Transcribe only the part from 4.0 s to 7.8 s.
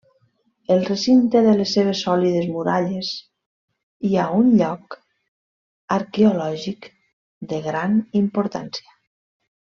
hi ha un lloc arqueològic de